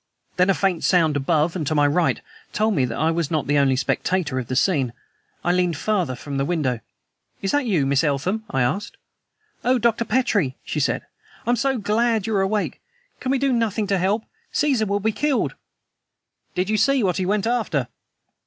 Then 0.37 0.49
a 0.49 0.55
faint 0.55 0.83
sound 0.83 1.15
above 1.15 1.55
and 1.55 1.67
to 1.67 1.75
my 1.75 1.85
right 1.85 2.21
told 2.53 2.73
me 2.73 2.85
that 2.85 2.97
I 2.97 3.11
was 3.11 3.29
not 3.29 3.45
the 3.45 3.59
only 3.59 3.75
spectator 3.75 4.39
of 4.39 4.47
the 4.47 4.55
scene. 4.55 4.93
I 5.43 5.51
leaned 5.51 5.77
farther 5.77 6.15
from 6.15 6.37
the 6.37 6.43
window. 6.43 6.79
"Is 7.43 7.51
that 7.51 7.67
you, 7.67 7.85
Miss 7.85 8.03
Eltham?" 8.03 8.43
I 8.49 8.63
asked. 8.63 8.97
"Oh, 9.63 9.77
Dr. 9.77 10.03
Petrie!" 10.03 10.57
she 10.63 10.79
said. 10.79 11.05
"I 11.45 11.51
am 11.51 11.55
so 11.55 11.77
glad 11.77 12.25
you 12.25 12.35
are 12.35 12.41
awake. 12.41 12.81
Can 13.19 13.31
we 13.31 13.37
do 13.37 13.53
nothing 13.53 13.85
to 13.85 13.99
help? 13.99 14.23
Caesar 14.53 14.87
will 14.87 14.99
be 14.99 15.11
killed." 15.11 15.53
"Did 16.55 16.67
you 16.67 16.77
see 16.77 17.03
what 17.03 17.17
he 17.17 17.27
went 17.27 17.45
after?" 17.45 17.87